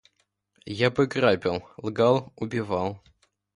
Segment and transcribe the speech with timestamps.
[0.79, 2.99] Я бы грабил, лгал, убивал.